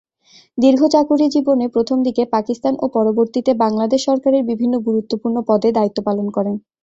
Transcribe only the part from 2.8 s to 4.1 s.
ও পরবর্তীতে বাংলাদেশ